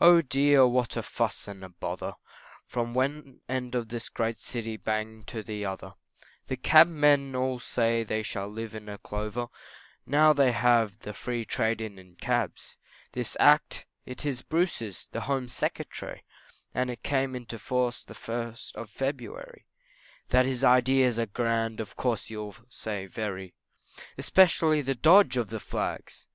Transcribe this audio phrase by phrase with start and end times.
[0.00, 2.14] Oh dear, what a fuss and a bother,
[2.66, 5.94] From one end of this great city bang to the other,
[6.48, 9.46] The Cabmen all say they shall live in clover
[10.04, 12.76] Now they have the Free trade in cabs;
[13.12, 16.24] This Act, it is Bruce's, the Home Secretary,
[16.74, 19.66] And it came into force the 1st of February,
[20.30, 23.54] That his ideas are grand, of course you'll say very,
[24.18, 26.26] Especially the dodge of the Flags!